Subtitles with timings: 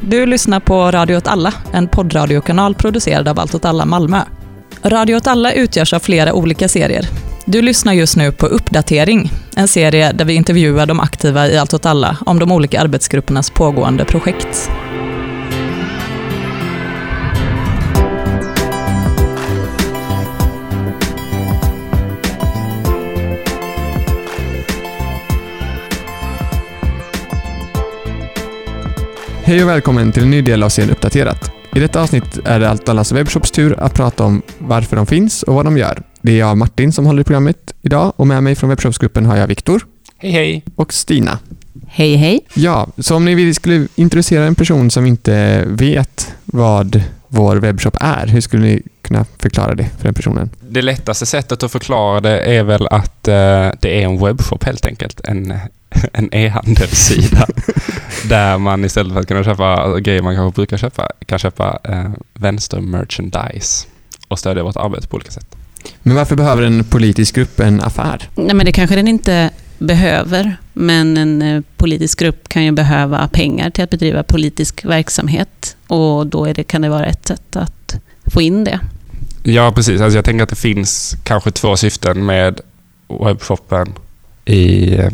[0.00, 4.20] Du lyssnar på Radio åt alla, en poddradiokanal producerad av Allt åt alla Malmö.
[4.82, 7.06] Radio åt alla utgörs av flera olika serier.
[7.46, 11.74] Du lyssnar just nu på Uppdatering, en serie där vi intervjuar de aktiva i Allt
[11.74, 14.70] åt alla om de olika arbetsgruppernas pågående projekt.
[29.48, 31.50] Hej och välkommen till en ny del av serien Uppdaterat.
[31.74, 35.42] I detta avsnitt är det Allt Allas webbshops tur att prata om varför de finns
[35.42, 36.02] och vad de gör.
[36.22, 39.36] Det är jag, Martin, som håller i programmet idag och med mig från webbshopsgruppen har
[39.36, 39.86] jag Viktor
[40.18, 40.64] Hej hej!
[40.74, 41.38] och Stina.
[41.86, 42.40] Hej hej.
[42.54, 48.26] Ja, så om ni skulle introducera en person som inte vet vad vår webbshop är,
[48.26, 50.50] hur skulle ni kunna förklara det för den personen?
[50.60, 54.86] Det lättaste sättet att förklara det är väl att eh, det är en webbshop helt
[54.86, 55.20] enkelt.
[55.24, 55.54] En,
[56.12, 57.46] en e-handelssida
[58.28, 62.10] där man istället för att kunna köpa grejer man kanske brukar köpa kan köpa eh,
[62.34, 63.86] vänster-merchandise
[64.28, 65.56] och stödja vårt arbete på olika sätt.
[66.02, 68.28] Men varför behöver en politisk grupp en affär?
[68.34, 73.28] Nej, men det kanske den inte behöver, men en eh, politisk grupp kan ju behöva
[73.28, 77.56] pengar till att bedriva politisk verksamhet och då är det, kan det vara ett sätt
[77.56, 78.80] att få in det.
[79.42, 80.00] Ja, precis.
[80.00, 82.60] Alltså jag tänker att det finns kanske två syften med
[83.24, 83.92] webbshoppen
[84.48, 85.10] i eh,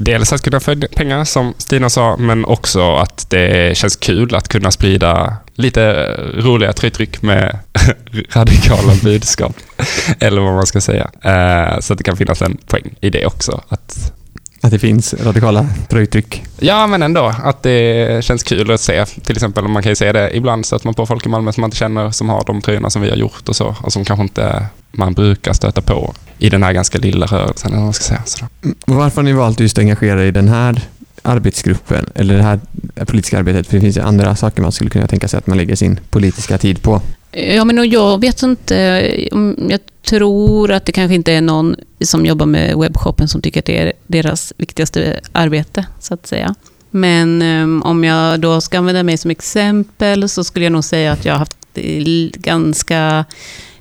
[0.00, 4.48] Dels att kunna få pengar, som Stina sa, men också att det känns kul att
[4.48, 7.58] kunna sprida lite roliga tryck med
[8.32, 9.56] radikala budskap.
[10.20, 11.10] Eller vad man ska säga.
[11.22, 13.60] Eh, så att det kan finnas en poäng i det också.
[13.68, 14.12] Att,
[14.60, 16.42] att det finns radikala tröjtryck?
[16.58, 17.34] ja, men ändå.
[17.44, 19.04] Att det känns kul att se.
[19.06, 21.60] Till exempel, man kan ju se det ibland stöter man på folk i Malmö som
[21.60, 23.76] man inte känner som har de tröjorna som vi har gjort och så.
[23.82, 27.70] Och som kanske inte man brukar stöta på i den här ganska lilla rörelsen.
[27.70, 28.22] Eller vad man ska säga.
[28.24, 28.70] Så då.
[28.86, 30.82] Och Varför har ni valt just att engagera er i den här
[31.22, 32.60] arbetsgruppen eller det här
[33.06, 33.66] politiska arbetet?
[33.66, 36.00] För det finns ju andra saker man skulle kunna tänka sig att man lägger sin
[36.10, 37.02] politiska tid på.
[37.32, 38.74] Ja, men jag vet inte.
[39.68, 43.66] Jag tror att det kanske inte är någon som jobbar med webbshoppen som tycker att
[43.66, 46.54] det är deras viktigaste arbete, så att säga.
[46.90, 51.12] Men ehm, om jag då ska använda mig som exempel så skulle jag nog säga
[51.12, 51.56] att jag har haft
[52.34, 53.24] ganska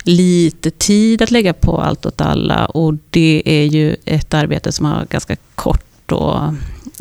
[0.03, 4.85] lite tid att lägga på allt åt alla och det är ju ett arbete som
[4.85, 6.39] har ganska kort och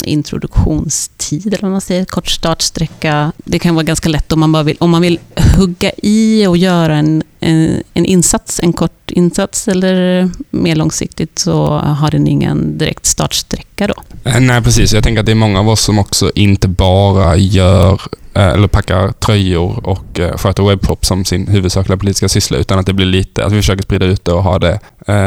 [0.04, 3.32] introduktionstid, eller vad man säger, kort startsträcka.
[3.36, 5.18] Det kan vara ganska lätt om man bara vill, om man vill
[5.56, 11.78] hugga i och göra en, en, en insats, en kort insats, eller mer långsiktigt så
[11.78, 13.94] har den ingen direkt startsträcka då.
[14.24, 14.92] Eh, nej, precis.
[14.92, 18.00] Jag tänker att det är många av oss som också inte bara gör
[18.34, 22.86] eh, eller packar tröjor och eh, sköter webbshop som sin huvudsakliga politiska syssla, utan att
[22.86, 24.80] det blir lite, att vi försöker sprida ut det och ha det,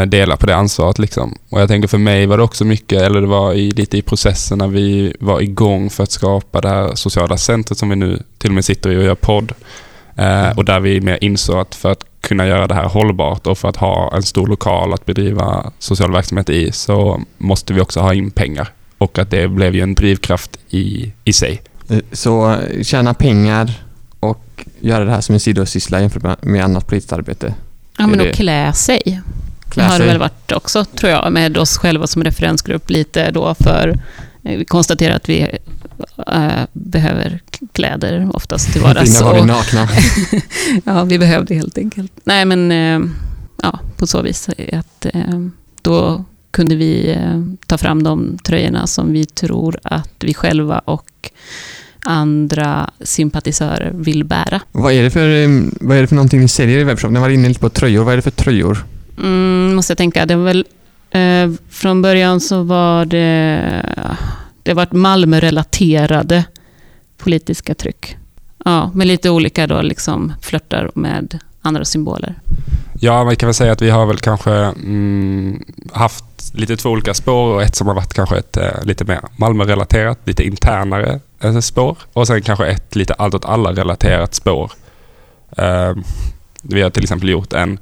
[0.08, 1.38] dela på det ansvaret liksom.
[1.50, 4.02] Och jag tänker för mig var det också mycket, eller det var i, lite i
[4.02, 8.24] processen när vi var igång för att skapa det här sociala centret som vi nu
[8.38, 9.52] till och med sitter i och gör podd.
[10.56, 13.70] Och där vi mer insåg att för att kunna göra det här hållbart och för
[13.70, 18.14] att ha en stor lokal att bedriva social verksamhet i så måste vi också ha
[18.14, 18.68] in pengar.
[18.98, 21.62] Och att det blev ju en drivkraft i, i sig.
[21.90, 23.72] Eh, Så eh, tjäna pengar
[24.20, 27.54] och göra det här som en sidosyssla jämfört med- annat politiskt arbete.
[27.98, 29.22] Ja, men Är att det- klä sig.
[29.70, 30.08] Klä har det sig.
[30.08, 34.00] väl varit också, tror jag, med oss själva som referensgrupp lite då för
[34.42, 35.42] vi konstaterar att vi
[36.28, 37.40] eh, behöver
[37.72, 39.10] kläder oftast till vardags.
[39.10, 39.88] Innan var vi nakna.
[40.86, 42.12] ja, vi behövde helt enkelt.
[42.24, 43.10] Nej, men eh,
[43.62, 45.40] ja, på så vis att eh,
[45.82, 51.32] då kunde vi eh, ta fram de tröjorna som vi tror att vi själva och
[52.04, 54.62] andra sympatisörer vill bära.
[54.72, 55.50] Vad är, det för, eh,
[55.82, 57.12] vad är det för någonting ni säljer i webbshop?
[57.12, 58.04] Ni var inne lite på tröjor.
[58.04, 58.86] Vad är det för tröjor?
[59.18, 60.26] Mm, måste jag tänka.
[60.26, 60.66] Det var väl,
[61.12, 63.86] eh, från början så var det,
[64.64, 66.44] det var Malmö-relaterade
[67.18, 68.18] politiska tryck.
[68.66, 72.36] Ja, med lite olika då, liksom flörtar med andra symboler.
[73.02, 77.14] Ja, man kan väl säga att vi har väl kanske mm, haft lite två olika
[77.14, 81.60] spår och ett som har varit kanske ett eh, lite mer Malmö-relaterat, lite internare eh,
[81.60, 81.98] spår.
[82.14, 84.72] Och sen kanske ett lite allt åt alla-relaterat spår.
[85.58, 85.94] Eh,
[86.62, 87.80] vi har till exempel gjort en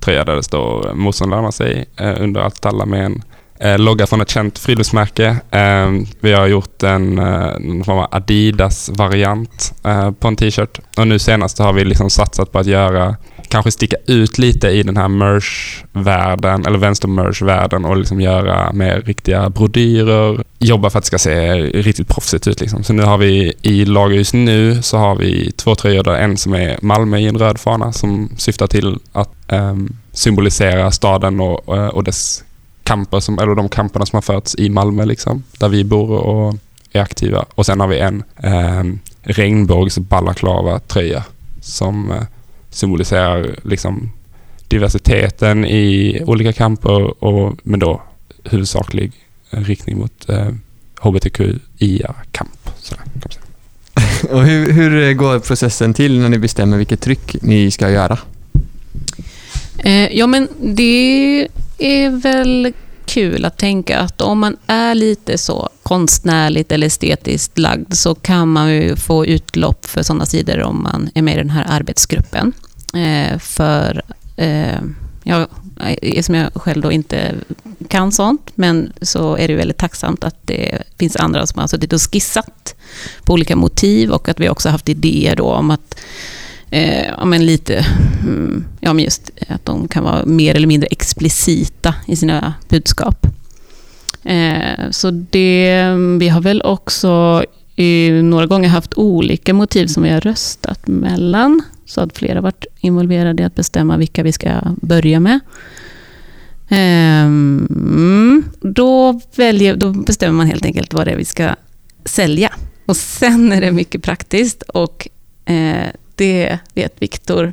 [0.00, 3.22] tröja där det står “Morsan lönar sig” eh, under allt alla med en
[3.60, 5.36] eh, logga från ett känt friluftsmärke.
[5.50, 5.90] Eh,
[6.20, 10.80] vi har gjort en, eh, någon form av Adidas-variant eh, på en t-shirt.
[10.96, 13.16] Och nu senast har vi liksom satsat på att göra
[13.48, 19.50] kanske sticka ut lite i den här merch-världen, eller vänster-merch-världen och liksom göra mer riktiga
[19.50, 20.44] brodyrer.
[20.62, 22.60] Jobba för att det ska se riktigt proffsigt ut.
[22.60, 22.84] Liksom.
[22.84, 26.36] Så nu har vi i lager just nu så har vi två tröjor där en
[26.36, 31.76] som är Malmö i en röd fana som syftar till att um, symbolisera staden och,
[31.76, 32.44] eh, och dess
[32.82, 36.54] kamper, som, eller de kamperna som har förts i Malmö liksom, där vi bor och
[36.92, 37.44] är aktiva.
[37.54, 41.24] Och sen har vi en um, regnbågs balaklava-tröja
[41.60, 42.22] som uh,
[42.70, 44.12] symboliserar liksom
[44.68, 48.02] diversiteten i olika kamper och men då
[48.44, 49.12] huvudsaklig
[49.50, 50.48] riktning mot eh,
[51.00, 52.50] hbtqia-kamp.
[54.30, 58.18] Och hur, hur går processen till när ni bestämmer vilket tryck ni ska göra?
[59.78, 61.48] Eh, ja, men det
[61.78, 62.72] är väl
[63.06, 68.48] kul att tänka att om man är lite så konstnärligt eller estetiskt lagd så kan
[68.48, 72.52] man ju få utlopp för sådana sidor om man är med i den här arbetsgruppen.
[72.94, 74.02] Eh, för
[74.36, 74.80] eh,
[75.22, 75.48] ja,
[75.80, 77.34] Eh, som jag själv då inte
[77.88, 81.92] kan sånt, men så är det väldigt tacksamt att det finns andra som har suttit
[81.92, 82.74] och skissat
[83.24, 86.00] på olika motiv och att vi också haft idéer då om att
[86.70, 87.86] eh, ja, men lite,
[88.22, 93.26] mm, ja, men just att de kan vara mer eller mindre explicita i sina budskap.
[94.24, 95.84] Eh, så det,
[96.18, 97.44] vi har väl också
[98.22, 101.62] några gånger haft olika motiv som vi har röstat mellan.
[101.90, 104.50] Så att flera har varit involverade i att bestämma vilka vi ska
[104.80, 105.40] börja med.
[106.68, 111.54] Ehm, då, väljer, då bestämmer man helt enkelt vad det är vi ska
[112.04, 112.52] sälja.
[112.86, 115.08] Och sen är det mycket praktiskt och
[115.44, 117.52] eh, det vet Viktor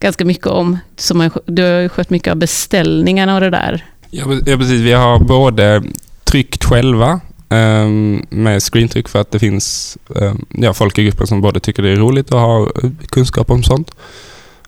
[0.00, 0.78] ganska mycket om.
[0.96, 3.84] Som har, du har ju skött mycket av beställningarna och det där.
[4.10, 4.80] Ja, precis.
[4.80, 5.82] Vi har både
[6.24, 7.20] tryckt själva
[7.54, 11.82] Ehm, med screentryck för att det finns ehm, ja, folk i gruppen som både tycker
[11.82, 13.90] det är roligt och har eh, kunskap om sånt.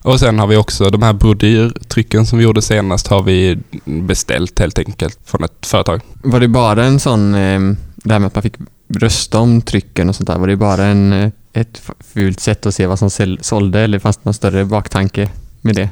[0.03, 4.59] Och sen har vi också de här brodyrtrycken som vi gjorde senast har vi beställt
[4.59, 6.01] helt enkelt från ett företag.
[6.23, 8.57] Var det bara en sån, ehm, det här med att man fick
[8.89, 11.83] rösta om trycken och sånt där, var det bara en, eh, ett
[12.13, 15.29] fult sätt att se vad som sålde eller fanns det någon större baktanke
[15.61, 15.91] med det?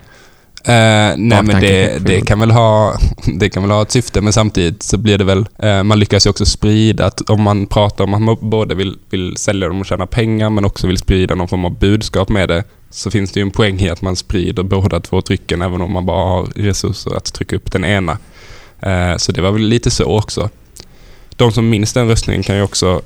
[0.67, 2.99] Eh, nej men det, det, kan väl ha,
[3.35, 6.27] det kan väl ha ett syfte men samtidigt så blir det väl, eh, man lyckas
[6.27, 9.81] ju också sprida att om man pratar om att man både vill, vill sälja dem
[9.81, 13.33] och tjäna pengar men också vill sprida någon form av budskap med det så finns
[13.33, 16.29] det ju en poäng i att man sprider båda två trycken även om man bara
[16.29, 18.19] har resurser att trycka upp den ena.
[18.81, 20.51] Eh, så det var väl lite så också.
[21.37, 23.03] De som minns den röstningen kan ju också,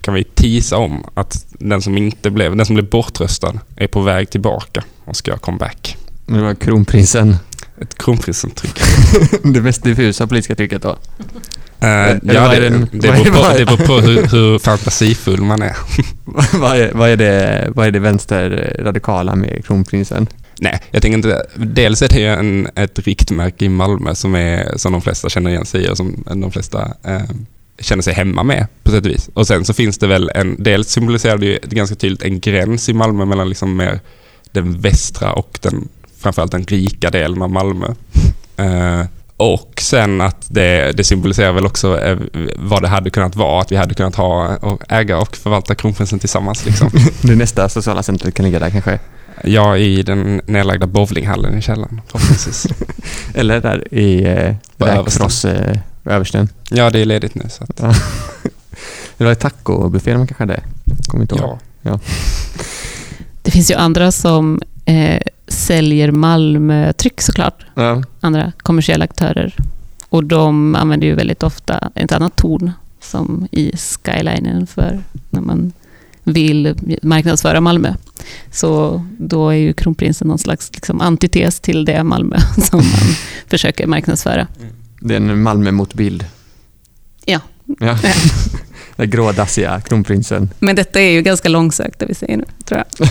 [0.00, 4.00] kan vi tisa om att den som inte blev, den som blev bortröstad är på
[4.00, 5.96] väg tillbaka och ska göra comeback.
[6.30, 7.36] Det var kronprinsen.
[7.80, 8.80] Ett kronprinsen-tryck.
[9.54, 10.88] det mest diffusa politiska trycket då.
[10.88, 10.96] Uh,
[11.80, 15.76] Eller ja, det, den- det, beror på, det beror på hur, hur fantasifull man är.
[16.58, 20.26] vad, är, vad, är det, vad är det vänsterradikala med kronprinsen?
[20.60, 24.92] Nej, jag tänker inte Dels är det en, ett riktmärke i Malmö som, är, som
[24.92, 27.22] de flesta känner igen sig i och som de flesta eh,
[27.78, 29.30] känner sig hemma med på sätt och vis.
[29.34, 30.56] Och sen så finns det väl en...
[30.58, 34.00] Dels symboliserar det ju ganska tydligt en gräns i Malmö mellan liksom mer
[34.52, 35.88] den västra och den
[36.20, 37.86] framförallt den rika delen av Malmö.
[38.56, 39.06] Eh,
[39.36, 42.18] och sen att det, det symboliserar väl också eh,
[42.56, 46.18] vad det hade kunnat vara, att vi hade kunnat ha och äga och förvalta kronprinsen
[46.18, 46.66] tillsammans.
[46.66, 46.90] Liksom.
[47.22, 48.98] Det nästa sociala centret kan ligga där kanske?
[49.44, 52.66] Ja, i den nedlagda bowlinghallen i källaren förhoppningsvis.
[53.34, 56.48] Eller där i eh, På Räkross, eh, översten.
[56.70, 57.94] ja, det är ledigt nu så att, Ja.
[59.18, 60.60] Det var tacobuffé man kanske hade.
[61.08, 61.58] Kommer inte ihåg.
[61.82, 61.98] ja.
[63.42, 65.20] Det finns ju andra som eh,
[65.70, 67.64] säljer Malmötryck såklart.
[67.74, 68.02] Ja.
[68.20, 69.54] Andra kommersiella aktörer.
[70.08, 75.00] Och de använder ju väldigt ofta ett annat torn som i skylinen för
[75.30, 75.72] när man
[76.24, 77.94] vill marknadsföra Malmö.
[78.50, 83.14] Så då är ju kronprinsen någon slags liksom, antites till det Malmö som man
[83.46, 84.46] försöker marknadsföra.
[85.00, 86.24] Det är en Malmö-motbild.
[87.24, 87.40] Ja.
[87.78, 87.98] ja.
[89.00, 90.50] Den grådassiga kronprinsen.
[90.58, 93.08] Men detta är ju ganska långsökt det vi säger nu, tror jag.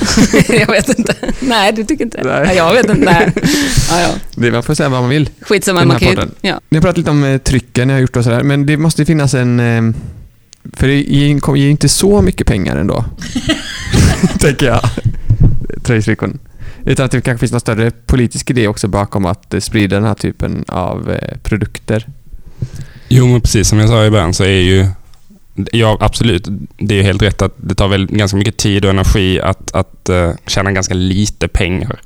[0.60, 1.16] jag vet inte.
[1.40, 2.22] Nej, du tycker inte?
[2.24, 2.44] Nej.
[2.46, 2.58] Nej.
[2.58, 3.06] Jag vet inte.
[3.06, 3.32] Nej.
[3.90, 4.10] Ja, ja.
[4.36, 5.30] Det, man får säga vad man vill.
[5.42, 6.18] Skitsamma, man kan ju...
[6.42, 6.62] Ja.
[6.70, 9.02] Ni har pratat lite om eh, trycken ni har gjort och sådär, men det måste
[9.02, 9.60] ju finnas en...
[9.60, 9.96] Eh,
[10.74, 13.06] för det ger ju inte så mycket pengar ändå.
[14.40, 14.82] Tänker jag.
[15.84, 16.40] Tröjtrycken.
[16.86, 20.06] Utan att det kanske finns någon större politisk idé också bakom att eh, sprida den
[20.06, 22.08] här typen av produkter.
[23.08, 24.88] Jo, men precis som jag sa i början så är ju...
[25.72, 26.48] Ja, absolut.
[26.78, 30.10] Det är helt rätt att det tar väl ganska mycket tid och energi att, att
[30.10, 32.00] uh, tjäna ganska lite pengar.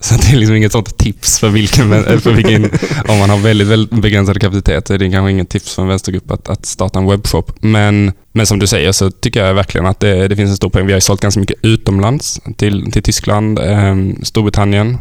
[0.00, 2.64] Så det är liksom inget sånt tips för vilken, för vilken
[3.08, 5.88] om man har väldigt, väldigt begränsad kapacitet så är det kanske inget tips för en
[5.88, 7.52] vänstergrupp att, att starta en webbshop.
[7.60, 10.70] Men, men som du säger så tycker jag verkligen att det, det finns en stor
[10.70, 10.86] poäng.
[10.86, 14.98] Vi har ju sålt ganska mycket utomlands till, till Tyskland, eh, Storbritannien,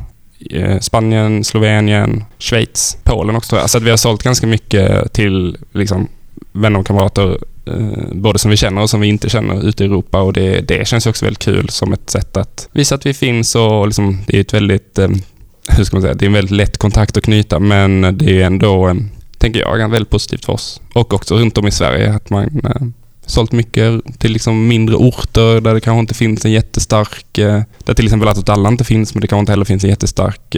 [0.49, 3.69] eh, Spanien, Slovenien, Schweiz, Polen också tror jag.
[3.69, 6.07] Så att vi har sålt ganska mycket till liksom,
[6.55, 9.87] vänner och kamrater, eh, både som vi känner och som vi inte känner ute i
[9.87, 10.21] Europa.
[10.21, 13.55] Och det, det känns också väldigt kul som ett sätt att visa att vi finns
[13.55, 15.09] och liksom, det är ett väldigt, eh,
[15.67, 18.45] hur ska man säga, det är en väldigt lätt kontakt att knyta men det är
[18.45, 18.95] ändå, eh,
[19.37, 20.81] tänker jag, väldigt positivt för oss.
[20.93, 22.93] Och också runt om i Sverige att man,
[23.25, 27.25] sålt mycket till liksom mindre orter där det kanske inte finns en jättestark,
[27.85, 30.55] där till exempel att alla inte finns, men det kanske inte heller finns en jättestark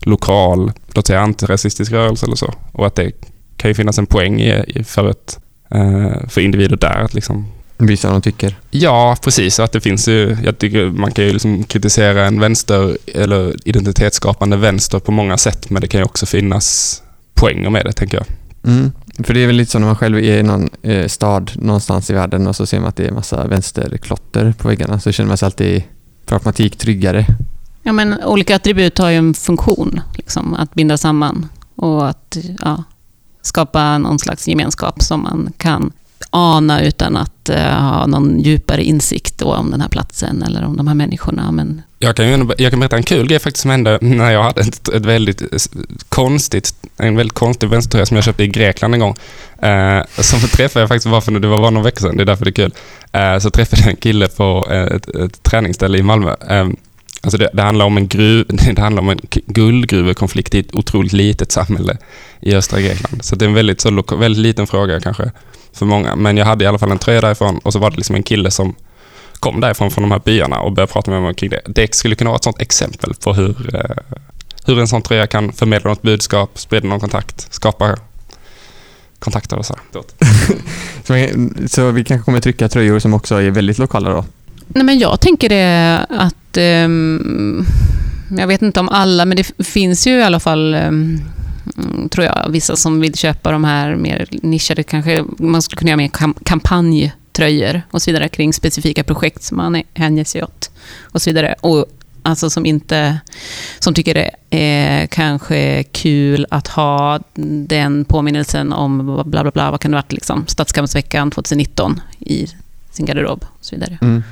[0.00, 2.54] lokal, låt säga antirasistisk rörelse eller så.
[2.72, 3.12] Och att det
[3.56, 5.38] kan ju finnas en poäng i, i för, ett,
[5.70, 7.46] eh, för individer där att liksom
[7.78, 8.56] Visa vad de tycker.
[8.70, 9.60] Ja, precis.
[9.60, 14.56] Att det finns ju, jag tycker man kan ju liksom kritisera en vänster eller identitetsskapande
[14.56, 17.02] vänster på många sätt, men det kan ju också finnas
[17.34, 18.26] poänger med det, tänker jag.
[18.72, 18.92] Mm.
[19.24, 22.10] För det är väl lite så när man själv är i någon eh, stad någonstans
[22.10, 25.28] i världen och så ser man att det är massa vänsterklotter på väggarna så känner
[25.28, 25.82] man sig alltid
[26.26, 27.26] per automatik tryggare.
[27.82, 32.84] Ja, men olika attribut har ju en funktion, liksom, att binda samman och att ja,
[33.46, 35.92] skapa någon slags gemenskap som man kan
[36.30, 40.76] ana utan att uh, ha någon djupare insikt då om den här platsen eller om
[40.76, 41.52] de här människorna.
[41.52, 41.82] Men...
[41.98, 44.60] Jag kan, ju, jag kan berätta en kul grej faktiskt som hände när jag hade
[44.60, 45.46] ett, ett väldigt eh,
[46.08, 49.16] konstigt, en väldigt konstig vänstertröja som jag köpte i Grekland en gång.
[49.62, 52.22] Eh, uh, som träffade jag faktiskt bara för det var bara några veckor sedan, det
[52.22, 52.74] är därför det är kul.
[53.16, 56.34] Uh, så träffade jag en kille på ett, ett träningsställe i Malmö.
[56.48, 56.76] Ehm,
[57.26, 61.12] Alltså det, det, handlar om en, gruv, det handlar om en guldgruvekonflikt i ett otroligt
[61.12, 61.96] litet samhälle
[62.40, 63.24] i östra Grekland.
[63.24, 65.30] Så det är en väldigt, så, väldigt liten fråga kanske
[65.72, 66.16] för många.
[66.16, 68.22] Men jag hade i alla fall en tröja därifrån och så var det liksom en
[68.22, 68.74] kille som
[69.40, 71.60] kom därifrån från de här byarna och började prata med mig kring det.
[71.66, 74.14] Det skulle kunna vara ett sånt exempel på hur, eh,
[74.66, 77.96] hur en sån tröja kan förmedla något budskap, sprida någon kontakt, skapa
[79.18, 79.74] kontakter och så.
[81.04, 81.28] så,
[81.68, 84.24] så vi kanske kommer trycka tröjor som också är väldigt lokala då?
[84.68, 87.66] Nej, men jag tänker det att um,
[88.38, 91.20] jag vet inte om alla, men det finns ju i alla fall um,
[92.10, 95.96] tror jag, vissa som vill köpa de här mer nischade, kanske man skulle kunna göra
[95.96, 96.10] mer
[96.44, 100.70] kampanjtröjor och så vidare kring specifika projekt som man hänger sig åt
[101.02, 101.54] och så vidare.
[101.60, 101.86] Och
[102.22, 103.20] alltså som inte,
[103.78, 107.20] som tycker det är kanske kul att ha
[107.66, 112.46] den påminnelsen om bla bla bla, vad kan det ha varit liksom, Stadskampsveckan 2019 i
[112.90, 113.98] sin garderob och så vidare.
[114.02, 114.22] Mm.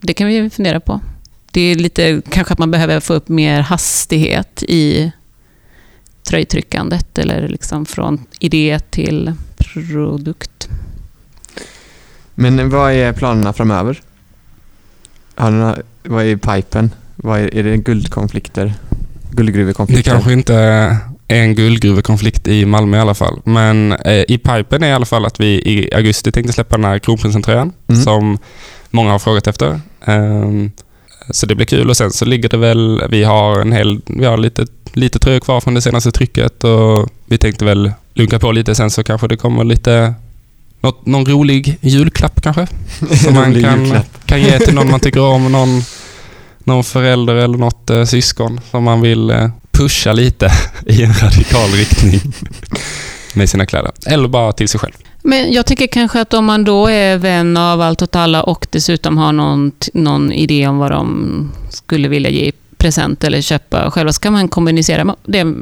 [0.00, 1.00] Det kan vi fundera på.
[1.52, 5.12] Det är lite kanske att man behöver få upp mer hastighet i
[6.22, 10.68] tröjtryckandet eller liksom från idé till produkt.
[12.34, 14.00] Men vad är planerna framöver?
[15.34, 16.90] Har några, vad är pipen?
[17.16, 18.74] Vad är, är det guldkonflikter?
[19.30, 20.10] Guldgruvekonflikter?
[20.10, 20.54] Det kanske inte
[21.28, 23.40] är en guldgruvekonflikt i Malmö i alla fall.
[23.44, 26.84] Men eh, i pipen är i alla fall att vi i augusti tänkte släppa den
[26.84, 28.02] här Kronprinsen-tröjan mm.
[28.02, 28.38] som
[28.90, 29.80] många har frågat efter.
[30.06, 30.70] Um,
[31.30, 34.24] så det blir kul och sen så ligger det väl, vi har en hel, vi
[34.24, 38.52] har lite lite tröjor kvar från det senaste trycket och vi tänkte väl lunka på
[38.52, 40.14] lite sen så kanske det kommer lite
[40.80, 42.66] något, någon rolig julklapp kanske.
[43.24, 45.82] Som man kan, kan ge till någon man tycker om, någon,
[46.58, 50.52] någon förälder eller något eh, syskon som man vill eh, pusha lite
[50.86, 52.20] i en radikal riktning
[53.34, 53.92] med sina kläder.
[54.06, 54.94] Eller bara till sig själv.
[55.22, 58.66] Men jag tycker kanske att om man då är vän av allt åt alla och
[58.70, 64.12] dessutom har någon, någon idé om vad de skulle vilja ge present eller köpa själva,
[64.12, 65.54] så kan man kommunicera det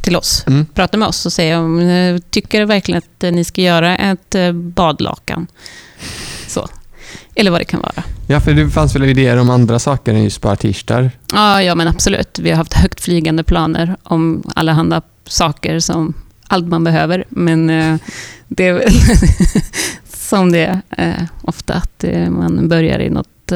[0.00, 0.44] till oss.
[0.46, 0.66] Mm.
[0.74, 4.52] Prata med oss och säga om ni tycker verkligen att ni ska göra ett eh,
[4.52, 5.46] badlakan.
[6.46, 6.68] Så.
[7.34, 8.02] Eller vad det kan vara.
[8.26, 11.10] Ja, för det fanns väl idéer om andra saker än just bara t-shirtar?
[11.32, 12.38] Ja, ja, men absolut.
[12.38, 16.14] Vi har haft högt flygande planer om allehanda saker som
[16.48, 17.24] allt man behöver.
[17.28, 17.96] Men eh,
[18.48, 18.92] det är väl
[20.08, 23.52] som det är eh, ofta, att man börjar i något,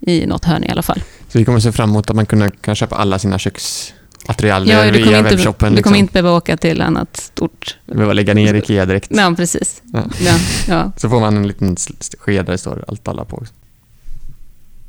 [0.00, 1.02] i något hörn i alla fall.
[1.28, 4.92] Så vi kommer se fram emot att man kan, kan köpa alla sina köksattiraljer ja,
[4.92, 5.70] via inte, webbshoppen.
[5.70, 5.90] Du liksom.
[5.90, 7.76] kommer inte behöva åka till annat stort...
[7.86, 9.10] Du behöver lägga ner Ikea direkt.
[9.10, 9.82] Ja, precis.
[9.84, 10.02] Ja.
[10.20, 10.34] Ja,
[10.68, 10.92] ja.
[10.96, 11.76] Så får man en liten
[12.18, 13.44] sked där det står allt alla på.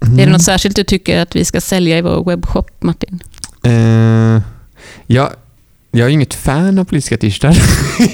[0.02, 0.14] Mm.
[0.14, 0.34] Är det mm.
[0.34, 3.24] något särskilt du tycker att vi ska sälja i vår webbshop, Martin?
[3.68, 4.42] Uh,
[5.08, 5.32] ja,
[5.92, 7.58] jag är inget fan av politiska t-shirtar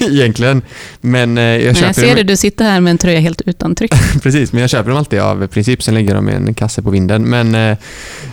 [0.10, 0.62] egentligen.
[1.00, 2.16] Men eh, jag köper jag ser dem...
[2.16, 3.92] det, du sitter här med en tröja helt utan tryck.
[4.22, 5.82] Precis, men jag köper dem alltid av princip.
[5.82, 7.22] Sen lägger de i en kasse på vinden.
[7.22, 7.78] Men, eh,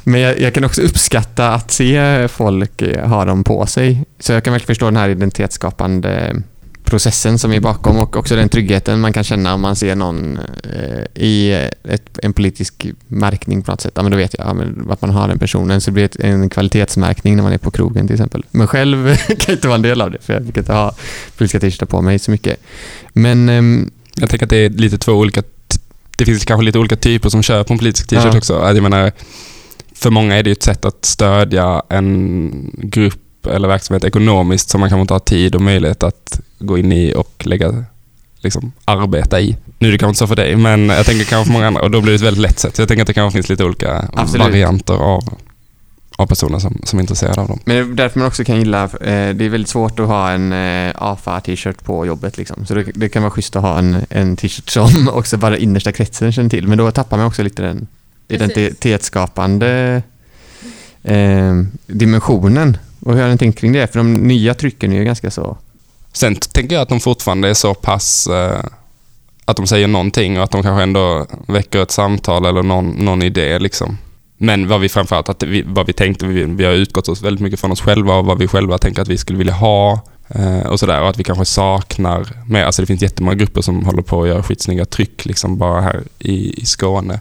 [0.03, 4.05] men jag, jag, kan också uppskatta att se folk eh, ha dem på sig.
[4.19, 6.41] Så jag kan verkligen förstå den här identitetsskapande
[6.83, 10.39] processen som är bakom och också den tryggheten man kan känna om man ser någon
[10.63, 11.51] eh, i
[11.83, 13.93] ett, en politisk märkning på något sätt.
[13.95, 16.25] Ja, men då vet jag ja, men att man har den personen, så det blir
[16.25, 18.45] en kvalitetsmärkning när man är på krogen till exempel.
[18.51, 20.95] Men själv kan inte vara en del av det, för jag brukar inte ha
[21.37, 22.59] politiska t-shirtar på mig så mycket.
[23.13, 23.49] Men...
[23.49, 25.43] Ehm, jag tänker att det är lite två olika...
[26.17, 28.37] Det finns kanske lite olika typer som kör på en politisk t-shirt ja.
[28.37, 28.53] också.
[28.53, 29.11] Jag menar,
[29.95, 34.89] för många är det ett sätt att stödja en grupp eller verksamhet ekonomiskt som man
[34.89, 37.85] kanske inte har tid och möjlighet att gå in i och lägga
[38.43, 39.57] liksom, arbeta i.
[39.79, 41.81] Nu är det kanske inte så för dig, men jag tänker kanske för många andra
[41.81, 42.75] och då blir det ett väldigt lätt sätt.
[42.75, 44.47] Så jag tänker att det kanske finns lite olika Absolut.
[44.47, 45.37] varianter av,
[46.15, 47.59] av personer som, som är intresserade av dem.
[47.65, 48.89] Men det är därför man också kan gilla, eh,
[49.35, 52.65] det är väldigt svårt att ha en eh, AFA-t-shirt på jobbet liksom.
[52.65, 55.91] Så det, det kan vara schysst att ha en, en t-shirt som också bara innersta
[55.91, 56.67] kretsen känner till.
[56.67, 57.87] Men då tappar man också lite den
[58.27, 58.57] Precis.
[58.57, 60.01] identitetsskapande
[61.03, 61.53] eh,
[61.87, 62.77] dimensionen.
[63.05, 63.87] Och hur har ni tänkt kring det?
[63.87, 65.57] För de nya trycken är ju ganska så...
[66.13, 68.63] Sen tänker jag att de fortfarande är så pass eh,
[69.45, 73.21] att de säger någonting och att de kanske ändå väcker ett samtal eller någon, någon
[73.21, 73.59] idé.
[73.59, 73.97] Liksom.
[74.37, 77.41] Men vad vi framförallt, att vi, vad vi tänkte, vi, vi har utgått oss väldigt
[77.41, 80.67] mycket från oss själva och vad vi själva tänker att vi skulle vilja ha eh,
[80.67, 81.01] och sådär.
[81.01, 84.27] Och att vi kanske saknar mer, alltså det finns jättemånga grupper som håller på att
[84.27, 87.19] göra skitsnygga tryck liksom bara här i, i Skåne.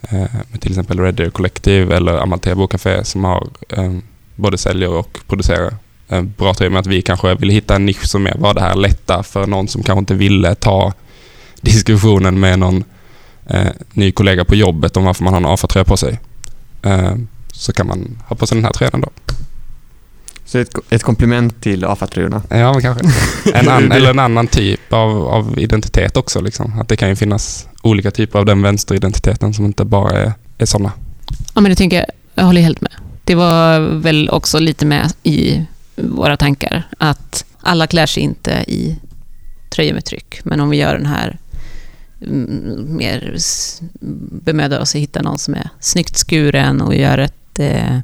[0.00, 3.92] Eh, med till exempel Radio Collective eller Amalthea Bokcafé som har eh,
[4.38, 5.74] både säljer och producerar
[6.08, 6.70] eh, bra tröjor.
[6.70, 9.46] Men att vi kanske vill hitta en nisch som är, var det här lätta för
[9.46, 10.92] någon som kanske inte ville ta
[11.60, 12.84] diskussionen med någon
[13.46, 16.20] eh, ny kollega på jobbet om varför man har en AFA-tröja på sig.
[16.82, 17.14] Eh,
[17.52, 19.08] så kan man ha på sig den här tröjan då.
[20.44, 22.42] Så ett, ett komplement till AFA-tröjorna.
[22.48, 23.04] Ja, men kanske.
[23.54, 26.40] En an, eller en annan typ av, av identitet också.
[26.40, 26.80] Liksom.
[26.80, 30.66] Att det kan ju finnas olika typer av den vänsteridentiteten som inte bara är, är
[30.66, 30.92] sådana.
[31.54, 32.92] Ja, men det tänker jag, jag håller helt med.
[33.28, 35.64] Det var väl också lite med i
[35.96, 38.98] våra tankar att alla klär sig inte i
[39.70, 40.40] tröjor med tryck.
[40.44, 41.38] Men om vi gör den här
[42.22, 43.36] mm, mer
[44.44, 47.96] bemödar oss att hitta någon som är snyggt skuren och gör ett, eh,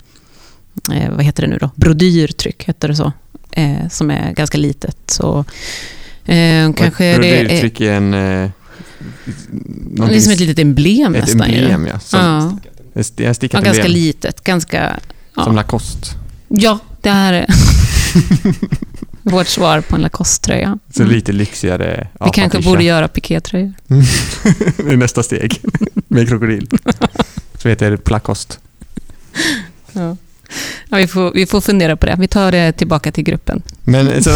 [0.93, 3.13] eh, vad heter det nu då, brodyrtryck, heter det så,
[3.53, 4.99] eh, som är ganska litet.
[5.07, 5.45] Så
[6.25, 8.15] eh, kanske ett det är brodyrtryck är en...
[8.15, 8.51] Eh,
[10.11, 11.51] liksom ett litet emblem ett nästan.
[11.51, 11.99] emblem, ja.
[11.99, 12.59] Som, Ja,
[13.01, 14.03] Ett, stickat ganska emblem.
[14.03, 15.01] litet, ganska...
[15.37, 15.45] Ja.
[15.45, 16.09] Som Lacoste.
[16.49, 17.47] Ja, det här är
[19.23, 20.79] vårt svar på en Lacoste-tröja.
[20.95, 21.15] Så Mm.
[21.15, 23.73] lite lyxigare Vi kanske borde göra pikétröjor.
[24.77, 25.61] Det är nästa steg.
[26.09, 26.69] Med krokodil.
[27.63, 28.55] Så heter Placoste.
[29.93, 30.17] Ja.
[30.89, 32.17] Ja, vi, får, vi får fundera på det.
[32.19, 33.63] Vi tar det tillbaka till gruppen.
[33.85, 34.31] Men så,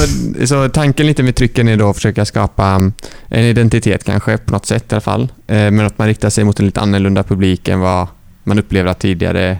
[0.47, 2.93] så tanken lite med trycken är då att försöka skapa um,
[3.29, 5.23] en identitet kanske på något sätt i alla fall.
[5.47, 8.07] Eh, Men att man riktar sig mot en lite annorlunda publik än vad
[8.45, 9.59] man upplever att tidigare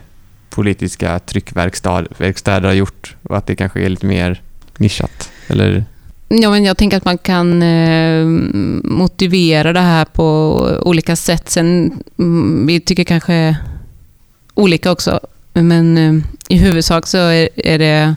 [0.49, 3.15] politiska tryckverkstäder har gjort.
[3.23, 4.41] Och att det kanske är lite mer
[4.77, 5.31] nischat.
[5.47, 5.85] Eller
[6.31, 8.25] Ja, men jag tänker att man kan eh,
[8.83, 11.49] motivera det här på olika sätt.
[11.49, 13.57] Sen, mm, vi tycker kanske
[14.53, 15.19] olika också.
[15.53, 18.15] Men eh, i huvudsak så är, är det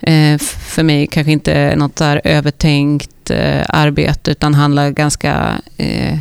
[0.00, 6.18] eh, för mig kanske inte något där övertänkt eh, arbete utan handlar ganska eh,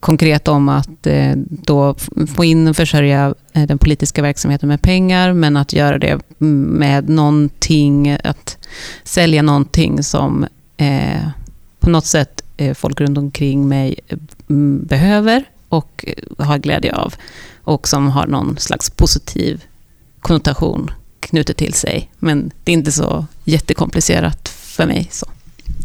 [0.00, 1.94] konkret om att eh, då
[2.36, 7.08] få in och försörja Eh, den politiska verksamheten med pengar men att göra det med
[7.08, 8.58] någonting, att
[9.04, 11.28] sälja någonting som eh,
[11.80, 14.00] på något sätt eh, folk runt omkring mig
[14.48, 17.14] mm, behöver och eh, har glädje av
[17.64, 19.64] och som har någon slags positiv
[20.20, 20.90] konnotation
[21.20, 22.10] knutet till sig.
[22.18, 25.08] Men det är inte så jättekomplicerat för mig.
[25.10, 25.26] Så.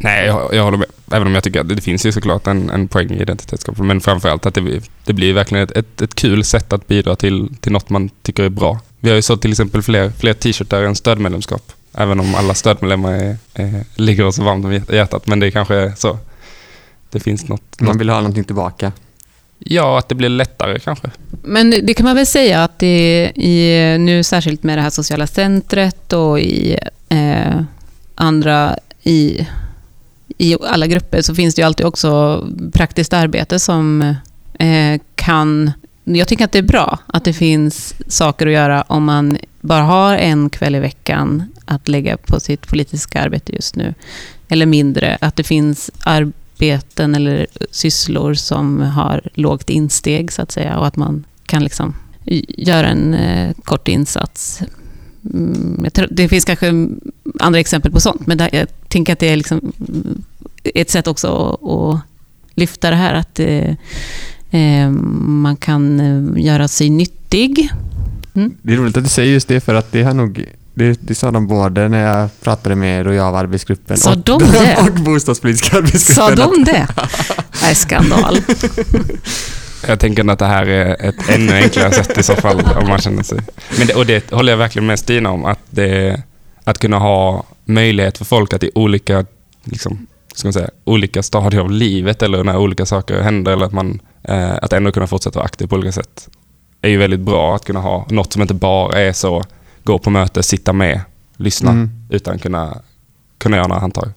[0.01, 0.88] Nej, jag, jag håller med.
[1.12, 3.88] Även om jag tycker att det, finns ju såklart en, en poäng i identitetsskapande.
[3.88, 7.15] Men framförallt att det, blir- det blir verkligen ett, ett, ett kul sätt att bidra
[7.15, 8.79] till, till något man tycker är bra.
[8.99, 11.71] Vi har ju så till exempel fler, fler t-shirtar än stödmedlemskap.
[11.93, 15.27] Även om alla stödmedlemmar är, är, ligger oss varmt om hjärt- hjärtat.
[15.27, 16.17] Men det är kanske så.
[17.10, 18.91] Det finns något, man vill ha någonting tillbaka.
[19.60, 21.12] Ja, att det blir lättare kanske.
[21.43, 25.27] Men det kan man väl säga att det i, nu särskilt med det här sociala
[25.27, 26.77] centret och i
[27.10, 27.62] eh,
[28.15, 29.47] andra, i,
[30.38, 32.43] i alla grupper så finns det ju alltid också
[32.74, 34.02] praktiskt arbete som
[34.60, 35.72] eh, kan...
[36.04, 39.84] Jag tycker att det är bra att det finns saker att göra om man bara
[39.84, 43.93] har en kväll i veckan att lägga på sitt politiska arbete just nu.
[44.48, 45.17] Eller mindre.
[45.22, 50.96] Att det finns arbeten eller sysslor som har lågt insteg så att säga och att
[50.96, 54.62] man kan liksom eh, göra en eh, kort insats.
[55.34, 56.88] Mm, jag tror, det finns kanske
[57.40, 59.58] andra exempel på sånt, men där, jag tänker att det är liksom
[59.90, 60.22] mm,
[60.64, 62.02] ett sätt också att, att
[62.56, 63.70] lyfta det här att eh,
[64.52, 67.70] eh, man kan eh, göra sig nyttig.
[68.34, 71.16] Det är roligt att du säger just det för att det har nog det, det
[71.16, 74.78] sa de både när jag pratade med Rojav arbetsgruppen Sa och, de det?
[74.78, 76.38] och bostadspolitiska arbetsgruppen.
[76.38, 76.88] Sa de det?
[77.62, 78.38] Nej, skandal.
[79.88, 83.00] Jag tänker att det här är ett ännu enklare sätt i så fall om man
[83.00, 83.39] känner sig...
[83.78, 86.22] Men det, och det håller jag verkligen med Stina om, att, det,
[86.63, 89.26] att kunna ha möjlighet för folk att i olika,
[89.63, 93.74] liksom, ska man säga, olika stadier av livet eller när olika saker händer eller att
[93.74, 96.30] man eh, att ändå kunna fortsätta vara aktiv på olika sätt
[96.82, 99.43] är ju väldigt bra att kunna ha något som inte bara är så
[99.84, 101.02] gå på möte, sitta med,
[101.38, 101.89] lyssna Mm.
[102.10, 102.78] utan kunna,
[103.38, 104.10] kunna göra några handtag.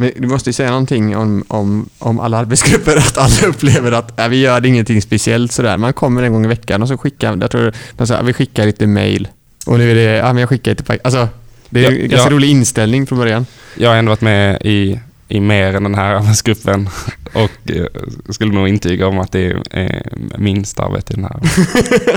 [0.00, 4.20] Men du måste ju säga någonting om, om, om alla arbetsgrupper, att alla upplever att
[4.20, 5.76] äh, vi gör ingenting speciellt sådär.
[5.76, 8.66] Man kommer en gång i veckan och så skickar, jag tror de säger, vi skickar
[8.66, 9.28] lite mail
[9.66, 11.04] Och nu är det, ja men jag skickar paket.
[11.04, 11.28] Alltså,
[11.70, 12.34] det är Ja, en ganska ja.
[12.36, 13.46] rolig inställning från början.
[13.76, 16.88] Jag har ändå varit med i, i mer än den här arbetsgruppen
[17.32, 17.84] och eh,
[18.30, 20.02] skulle nog intyga om att det är eh,
[20.38, 21.40] minst arbete i den här.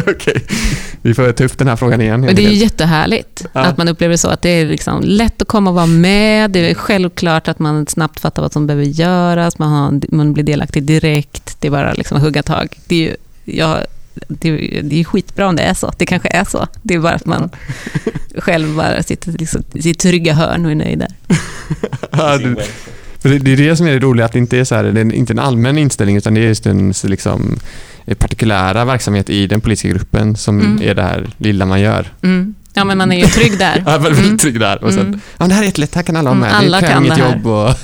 [0.15, 0.43] Okej.
[1.01, 2.21] Vi får ta upp den här frågan igen.
[2.21, 3.61] Men det är ju jättehärligt Ja.
[3.61, 4.27] att man upplever så.
[4.29, 6.51] Att det är liksom lätt att komma och vara med.
[6.51, 9.57] Det är självklart att man snabbt fattar vad som behöver göras.
[9.59, 11.55] Man, har, man blir delaktig direkt.
[11.59, 12.67] Det är bara liksom att hugga tag.
[12.87, 13.15] Det är ju,
[13.57, 13.77] jag,
[14.27, 15.91] det, är- det är skitbra om det är så.
[15.97, 16.67] Det kanske är så.
[16.81, 17.49] Det är bara att man
[18.37, 21.11] själv bara sitter liksom, i sitt trygga hörn och är nöjd där.
[23.21, 25.13] Det, är det som är det roliga, att det inte är så här, det är
[25.13, 27.59] inte en allmän inställning utan det är just en liksom,
[28.05, 30.81] eh, partikulära verksamhet i den politiska gruppen som Mm.
[30.83, 32.07] är det här lilla man gör.
[32.21, 32.55] Mm.
[32.73, 33.83] Ja, men man är ju trygg där.
[33.85, 34.37] Ja, väldigt Mm.
[34.37, 34.83] trygg där.
[34.83, 35.19] Och sen, Mm.
[35.37, 36.57] ja, det här är jättelätt, här kan alla vara Mm, med.
[36.57, 37.33] alla det kan det här.
[37.33, 37.75] jobb och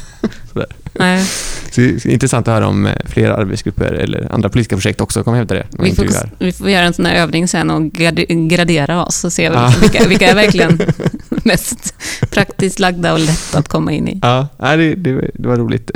[1.00, 1.26] Nej.
[1.72, 5.24] Så det är intressant att höra om eh, fler arbetsgrupper eller andra politiska projekt också
[5.24, 5.66] kommer hävda det.
[5.78, 6.06] man Vi får,
[6.40, 10.08] vi får göra en sån här övning sen och grad- gradera oss och se vilka,
[10.08, 10.82] vilka är verkligen
[11.48, 11.94] mest
[12.32, 14.20] praktiskt lagda och lätt att komma in i.
[14.22, 15.92] Ja, det, det, var- det var roligt.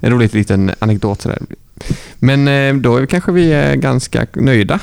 [0.00, 1.38] En rolig liten anekdot sådär.
[2.14, 4.78] Men eh, då är kanske vi är ganska nöjda.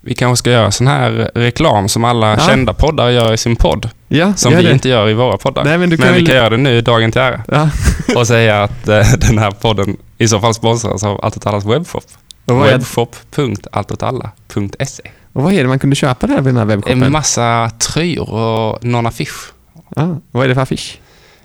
[0.00, 2.38] Vi kanske ska göra sån här reklam som alla Ja.
[2.38, 3.90] kända poddar gör i sin podd.
[4.08, 4.72] Ja, Som vi det.
[4.72, 5.64] inte gör i våra poddar.
[5.64, 7.42] Nej, men du kan men vi väl- kan göra det nu, dagen till ära.
[7.48, 7.70] Ja.
[8.16, 11.64] Och säga att eh, den här podden i så fall sponsras av Allt åt allas
[11.64, 12.04] webbshop.
[12.46, 17.02] Webbshop.alltåtallah.se och vad är det man kunde köpa där vid den här webbshoppen?
[17.02, 19.52] En massa tröjor och någon affisch.
[19.96, 20.98] ja, vad är det för affisch?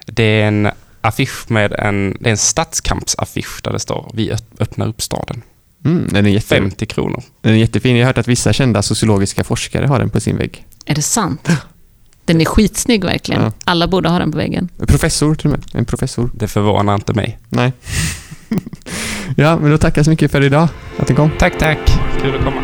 [0.05, 0.69] Det är en
[1.01, 5.41] affisch med en, det är en stadskampsaffisch där det står Vi öpp- öppnar upp staden.
[5.85, 7.23] Mm, den, är jätte, 50 kronor.
[7.41, 7.95] den är jättefin.
[7.95, 10.65] Jag har hört att vissa kända sociologiska forskare har den på sin vägg.
[10.85, 11.49] Är det sant?
[12.25, 13.41] Den är skitsnygg verkligen.
[13.41, 13.51] Ja.
[13.63, 14.69] Alla borde ha den på väggen.
[14.79, 15.65] En professor till och med.
[15.79, 16.29] En professor.
[16.33, 17.39] Det förvånar inte mig.
[17.49, 17.73] Nej.
[19.35, 20.67] ja, men då tackar jag så mycket för idag.
[20.99, 21.31] Att ni kom.
[21.39, 21.79] Tack, tack.
[22.21, 22.61] Kul att komma.